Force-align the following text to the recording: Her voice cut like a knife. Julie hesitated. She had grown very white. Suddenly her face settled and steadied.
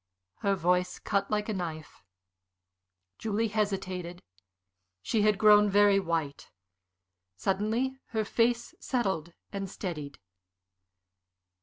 Her 0.39 0.55
voice 0.55 0.97
cut 0.97 1.29
like 1.29 1.47
a 1.47 1.53
knife. 1.53 2.01
Julie 3.19 3.49
hesitated. 3.49 4.23
She 5.03 5.21
had 5.21 5.37
grown 5.37 5.69
very 5.69 5.99
white. 5.99 6.49
Suddenly 7.37 7.99
her 8.07 8.25
face 8.25 8.73
settled 8.79 9.33
and 9.51 9.69
steadied. 9.69 10.17